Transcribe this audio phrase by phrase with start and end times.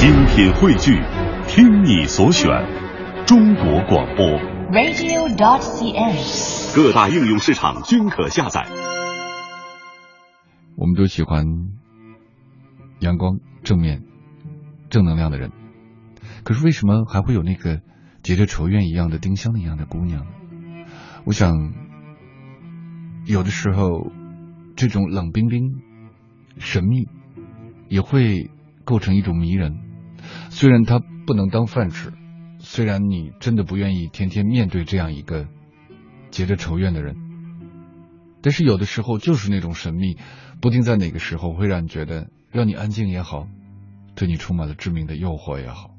[0.00, 0.98] 精品汇聚，
[1.46, 2.48] 听你所选，
[3.26, 4.24] 中国广播。
[4.72, 6.74] radio.dot.cn，。
[6.74, 8.66] 各大应用市场均可下载。
[10.74, 11.44] 我们都喜欢
[13.00, 14.04] 阳光、正面、
[14.88, 15.52] 正能量的人，
[16.44, 17.82] 可是为什么还会有那个
[18.22, 20.26] 结着仇怨一样的丁香一样的姑娘？
[21.26, 21.74] 我想，
[23.26, 24.10] 有的时候
[24.76, 25.82] 这种冷冰冰、
[26.56, 27.06] 神秘
[27.90, 28.50] 也会
[28.86, 29.89] 构成一种迷人。
[30.50, 32.12] 虽然它不能当饭吃，
[32.58, 35.46] 虽然你真的不愿意天天面对这样一个
[36.30, 37.16] 结着仇怨的人，
[38.42, 40.18] 但是有的时候就是那种神秘，
[40.60, 43.46] 不定在哪个时候会让你觉得让你安静也好，
[44.16, 45.90] 对你充满了致命的诱惑也好。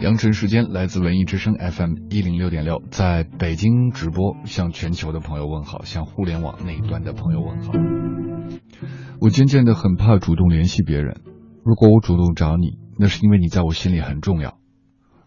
[0.00, 7.72] 阳晨时间来自文艺之声 FM 一零六点六，在北京直播，向全球的朋友问好，向互联网那一端的朋友问好。
[9.20, 11.20] 我渐渐的很怕主动联系别人，
[11.62, 14.52] 如果我主动找你，那是因为你在我心里很重要；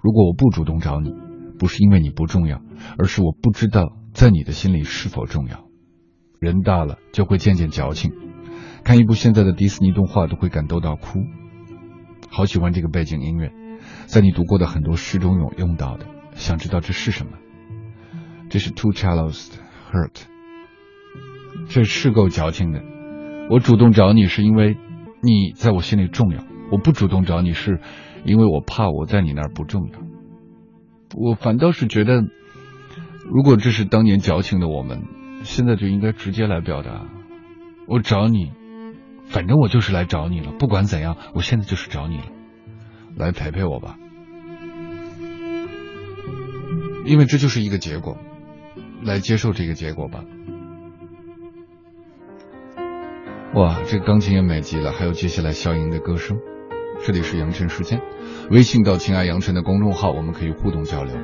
[0.01, 1.13] 如果我不主动找你，
[1.59, 2.59] 不是因为你不重要，
[2.97, 5.65] 而是我不知道在你的心里是否重要。
[6.39, 8.11] 人大了就会渐渐矫情，
[8.83, 11.19] 看一部现在的迪士尼动画都会感动到哭。
[12.29, 13.53] 好喜欢这个背景音乐。
[14.07, 17.33] 在你读过的很多诗中有用到的，想知道这是什么？
[18.49, 19.57] 这是 Two Cellos 的
[19.91, 20.23] Hurt，
[21.69, 22.81] 这是够矫情的。
[23.49, 24.77] 我主动找你是因为
[25.21, 27.79] 你在我心里重要，我不主动找你是
[28.25, 29.99] 因为我怕我在你那儿不重要。
[31.15, 32.23] 我反倒是觉得，
[33.29, 35.03] 如果这是当年矫情的我们，
[35.43, 37.05] 现在就应该直接来表达。
[37.87, 38.51] 我找你，
[39.25, 42.25] 反正我就是来找你了，不管怎样，我现在就是找你了。
[43.15, 43.97] 来陪陪我吧，
[47.05, 48.17] 因为这就是一个结果，
[49.03, 50.23] 来接受这个结果吧。
[53.55, 56.39] 哇，这钢琴也美极了，还有接下来肖莹的歌声。
[57.05, 58.01] 这里是杨晨时间，
[58.49, 61.15] 微信到“情爱杨晨”的公众号，我们可以互动交流。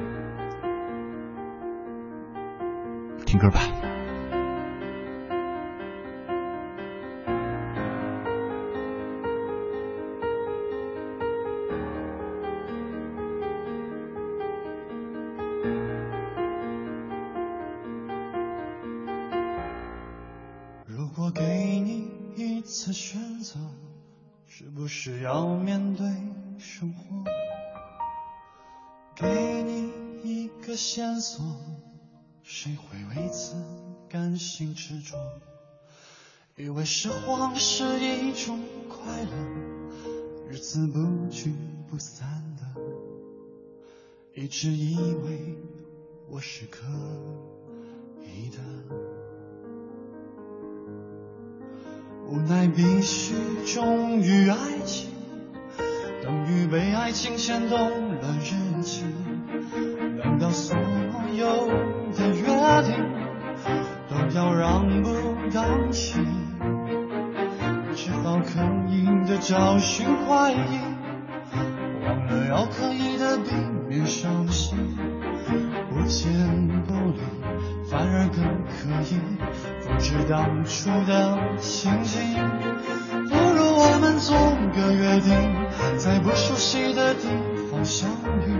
[3.25, 3.78] 听歌吧。
[25.59, 26.05] 面对
[26.57, 27.23] 生活？
[29.15, 29.91] 给你
[30.23, 31.43] 一个线索，
[32.41, 33.55] 谁会为此
[34.07, 35.17] 甘心执着？
[36.55, 38.59] 以为失望是一种
[38.89, 39.31] 快乐，
[40.49, 41.53] 日子不聚
[41.89, 42.63] 不散的，
[44.41, 45.57] 一直以为
[46.29, 46.85] 我是可
[48.25, 48.57] 以的。
[52.27, 53.33] 无奈必须
[53.65, 55.09] 忠于爱情，
[56.71, 57.77] 被爱情牵动
[58.15, 59.03] 了日记。
[60.23, 60.77] 难道所
[61.35, 61.67] 有
[62.13, 62.45] 的约
[62.83, 62.93] 定
[64.07, 65.09] 都要让步
[65.51, 66.19] 当弃？
[67.95, 70.55] 只好刻意的找寻怀疑，
[72.05, 73.49] 忘了要刻意的避
[73.87, 74.77] 免伤心。
[75.89, 76.31] 不见
[76.85, 77.19] 不离，
[77.89, 79.19] 反而更可以
[79.81, 82.98] 复制当初的情景。
[83.99, 84.33] 我们做
[84.73, 85.35] 个约定，
[85.97, 87.27] 在不熟悉的地
[87.69, 88.09] 方相
[88.47, 88.55] 遇，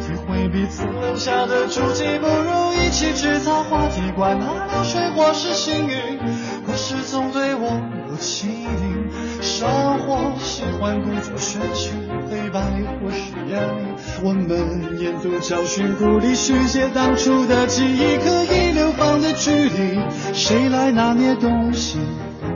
[0.00, 2.04] 体会彼此留下的足迹。
[2.18, 6.18] 不如一起制造话题，管它流水或是幸运。
[6.64, 7.68] 故事总对我
[8.08, 9.68] 有启迪，生
[9.98, 11.90] 活喜欢故作玄虚，
[12.30, 12.58] 黑白
[13.02, 13.86] 或是艳丽。
[14.24, 20.00] 我们沿途教训，鼓励续写当初的记忆，可以流放的距离，
[20.32, 21.98] 谁来拿捏东西？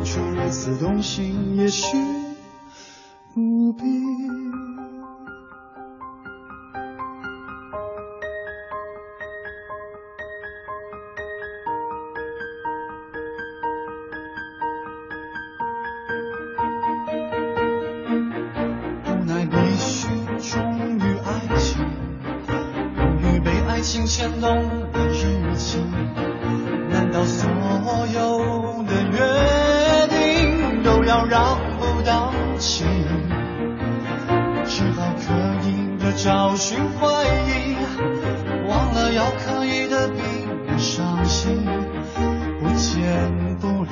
[0.03, 1.97] 初如此动心，也许
[3.35, 3.85] 不必。
[19.05, 20.09] 无奈必须
[20.39, 21.29] 忠于爱
[21.59, 21.85] 情，
[22.47, 24.49] 等于被爱情牵动
[24.93, 25.79] 的日记。
[26.89, 27.49] 难道所
[28.13, 28.30] 有
[31.41, 32.85] 都要让步当弃？
[34.67, 35.33] 只好刻
[35.65, 37.77] 意的找寻怀疑，
[38.69, 40.21] 忘了要刻意的避
[40.67, 41.65] 免伤心。
[42.61, 43.91] 不见不离，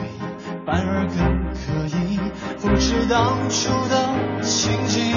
[0.67, 1.17] 反而更
[1.55, 2.21] 可以
[2.59, 5.17] 复制当初的情景。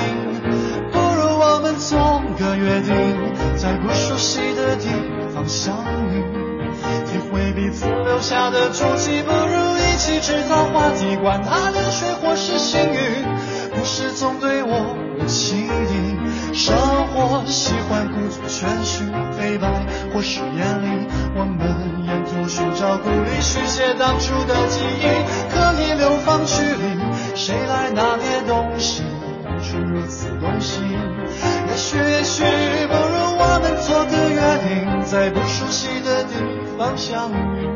[0.92, 2.96] 不如我们做个约定，
[3.58, 4.88] 在不熟悉的地
[5.34, 5.76] 方相
[6.10, 6.24] 遇，
[7.06, 13.26] 体会彼此留下的足迹不如一起制造话题管他流水或是幸运
[13.74, 16.76] 故事总对我有情意生
[17.08, 19.04] 活喜欢故作谦虚
[19.38, 19.68] 黑白
[20.14, 29.04] 或是艳丽我们沿途寻找故里续写当初的记忆刻意流放距离谁来拿捏东西
[29.44, 30.84] 当初如此动心
[31.70, 32.44] 也许也许
[32.88, 33.11] 不
[33.62, 36.34] 们做个约定，在不熟悉的地
[36.78, 37.68] 方相遇，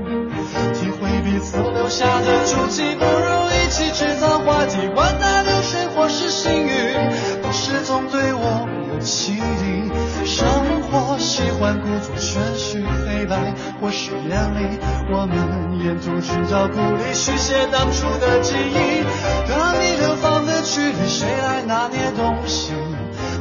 [0.74, 6.96] 体会彼此留下的足迹，不如一起制造话题，管它流水或是星雨，
[7.42, 9.86] 不是总对我有情敌。
[10.26, 10.48] 生
[10.82, 14.80] 活喜欢故作谦虚黑白，或是亮丽
[15.12, 19.04] 我们沿途寻找故里，续写当初的记忆，
[19.48, 22.74] 和你流放的距离，谁来拿捏东西？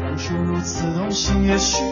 [0.01, 1.83] 当初如此动心，也许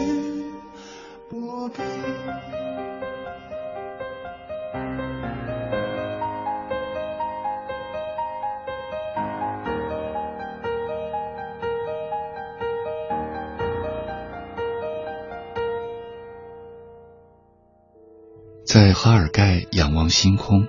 [18.73, 20.65] 在哈尔盖仰望星空，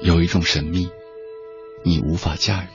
[0.00, 0.88] 有一种神秘，
[1.82, 2.68] 你无法驾驭，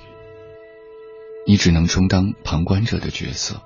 [1.47, 3.61] 你只能充当旁观者的角色，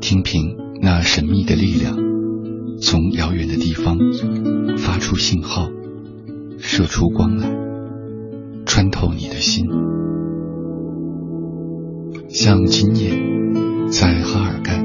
[0.00, 1.96] 听凭那神秘的力量
[2.80, 3.98] 从遥远的地方
[4.78, 5.68] 发出信号，
[6.60, 7.50] 射出光来，
[8.64, 9.66] 穿透你的心。
[12.28, 13.10] 像今夜
[13.90, 14.80] 在哈尔盖，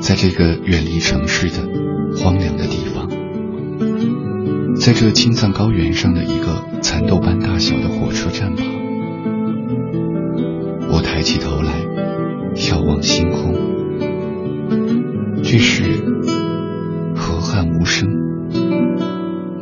[0.00, 1.91] 在这个远离城市的。
[2.16, 3.08] 荒凉的地方，
[4.76, 8.66] 在这青藏高原上的一个蚕豆般大小的火车站旁，
[10.90, 11.72] 我抬起头来，
[12.54, 13.54] 眺望星空。
[15.42, 15.82] 这时，
[17.14, 18.08] 河汉无声，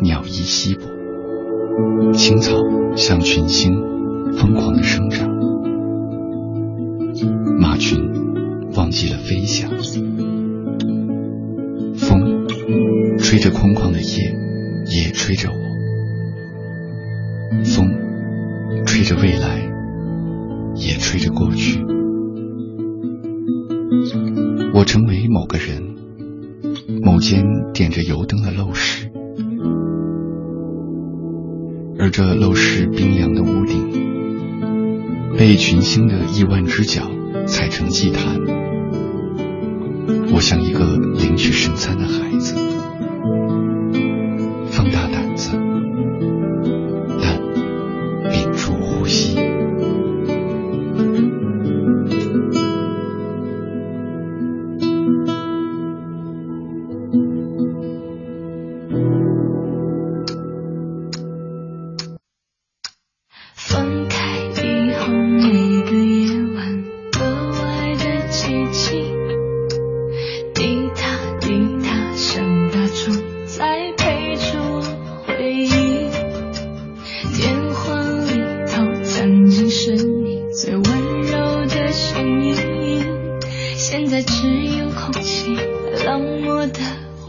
[0.03, 0.83] 鸟依稀薄，
[2.13, 2.57] 青草
[2.97, 3.73] 像群星，
[4.35, 5.29] 疯狂的生长，
[7.59, 7.99] 马群
[8.75, 9.71] 忘记了飞翔。
[13.41, 14.37] 着空旷的夜，
[14.87, 15.57] 也吹着我。
[17.65, 17.91] 风
[18.87, 19.61] 吹着未来，
[20.77, 21.83] 也吹着过去。
[24.73, 25.83] 我成为某个人，
[27.03, 27.43] 某间
[27.73, 29.11] 点着油灯的陋室，
[31.99, 33.91] 而这陋室冰凉的屋顶，
[35.37, 37.11] 被群星的亿万只脚
[37.47, 38.39] 踩成祭坛。
[40.33, 41.50] 我像一个领取圣餐的孩子。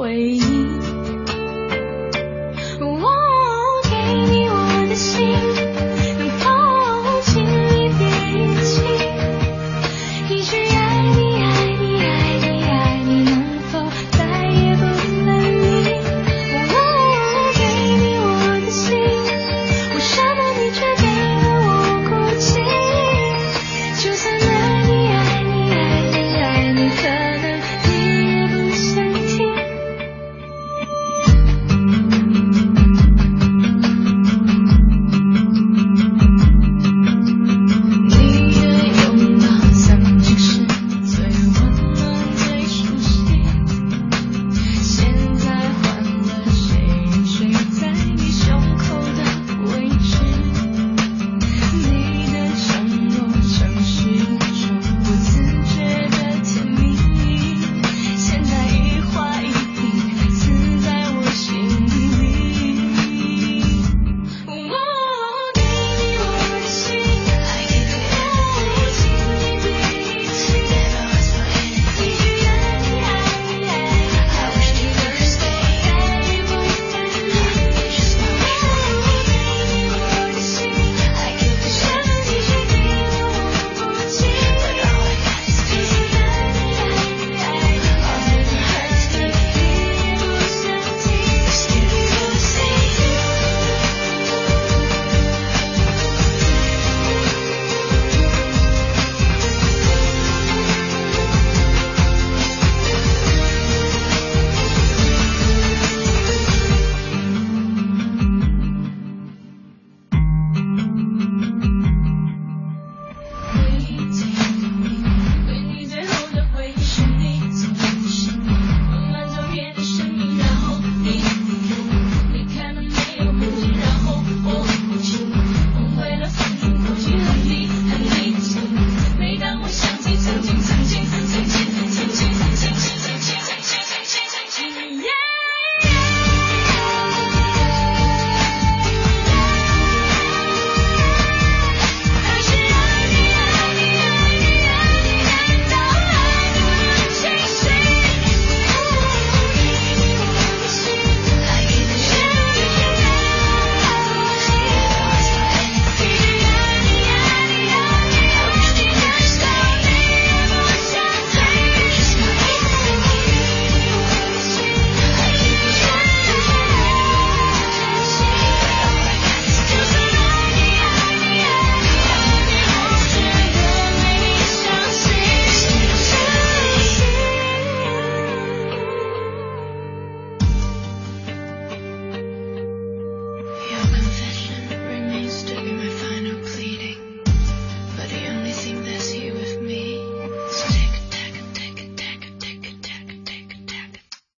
[0.01, 0.81] 回忆。